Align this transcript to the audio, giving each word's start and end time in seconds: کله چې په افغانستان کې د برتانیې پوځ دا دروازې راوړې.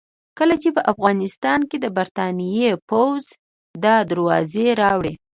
کله 0.39 0.55
چې 0.61 0.69
په 0.75 0.81
افغانستان 0.91 1.59
کې 1.69 1.77
د 1.81 1.85
برتانیې 1.97 2.71
پوځ 2.89 3.23
دا 3.83 3.95
دروازې 4.11 4.67
راوړې. 4.81 5.13